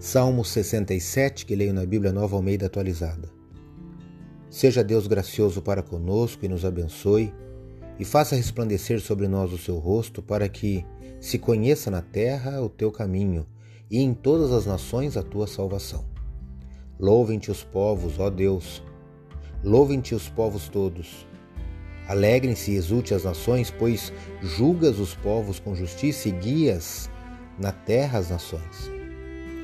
[0.00, 3.28] Salmo 67, que leio na Bíblia Nova Almeida atualizada.
[4.48, 7.34] Seja Deus gracioso para conosco e nos abençoe,
[7.98, 10.86] e faça resplandecer sobre nós o seu rosto, para que
[11.20, 13.46] se conheça na terra o teu caminho
[13.90, 16.06] e em todas as nações a tua salvação.
[16.98, 18.82] Louvem-te os povos, ó Deus,
[19.62, 21.26] louvem-te os povos todos.
[22.08, 24.10] Alegrem-se e exulte as nações, pois
[24.40, 27.10] julgas os povos com justiça e guias
[27.58, 28.99] na terra as nações.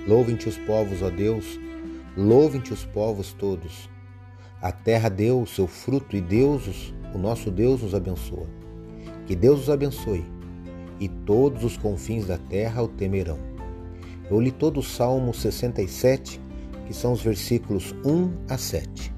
[0.06, 1.58] Louvem-te os povos, ó Deus,
[2.16, 3.90] louvem-te os povos todos.
[4.62, 8.46] A terra deu o seu fruto e Deus, o nosso Deus, nos abençoa.
[9.26, 10.24] Que Deus os abençoe
[11.00, 13.38] e todos os confins da terra o temerão.
[14.30, 16.40] Eu li todo o Salmo 67,
[16.86, 19.12] que são os versículos 1 a 7.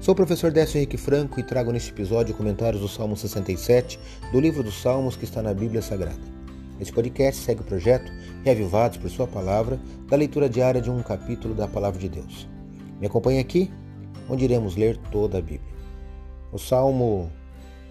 [0.00, 3.98] Sou o professor Décio Henrique Franco e trago neste episódio comentários do Salmo 67
[4.32, 6.20] do livro dos Salmos que está na Bíblia Sagrada.
[6.80, 8.10] Este podcast segue o projeto
[8.44, 12.48] Reavivados por Sua Palavra, da leitura diária de um capítulo da Palavra de Deus.
[13.00, 13.70] Me acompanhe aqui,
[14.28, 15.74] onde iremos ler toda a Bíblia.
[16.52, 17.30] O Salmo,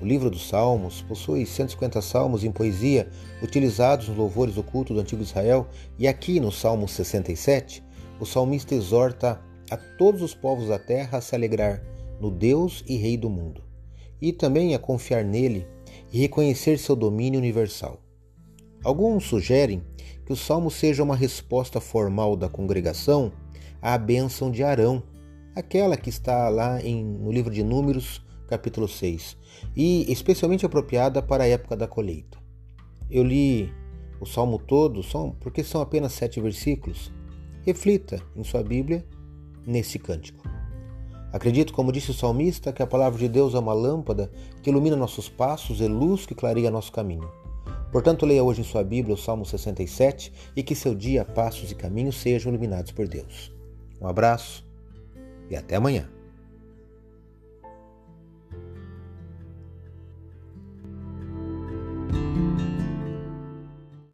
[0.01, 3.09] o livro dos Salmos, possui 150 salmos em poesia
[3.41, 5.67] utilizados nos louvores do culto do Antigo Israel,
[5.99, 7.83] e aqui no Salmo 67,
[8.19, 11.83] o salmista exorta a todos os povos da terra a se alegrar
[12.19, 13.63] no Deus e Rei do mundo,
[14.21, 15.67] e também a confiar nele
[16.11, 18.01] e reconhecer seu domínio universal.
[18.83, 19.83] Alguns sugerem
[20.27, 23.31] que o salmo seja uma resposta formal da congregação
[23.81, 25.01] à bênção de Arão,
[25.55, 29.37] aquela que está lá em, no livro de Números, capítulo 6,
[29.73, 32.37] e especialmente apropriada para a época da colheita.
[33.09, 33.73] Eu li
[34.19, 34.99] o salmo todo
[35.39, 37.09] porque são apenas sete versículos.
[37.65, 39.05] Reflita em sua Bíblia
[39.65, 40.43] nesse cântico.
[41.31, 44.29] Acredito, como disse o salmista, que a palavra de Deus é uma lâmpada
[44.61, 47.46] que ilumina nossos passos e luz que clareia nosso caminho.
[47.91, 51.75] Portanto, leia hoje em sua Bíblia o Salmo 67 e que seu dia, passos e
[51.75, 53.53] caminhos sejam iluminados por Deus.
[54.01, 54.65] Um abraço
[55.49, 56.16] e até amanhã.